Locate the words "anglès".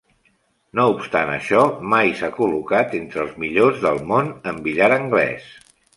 4.97-5.47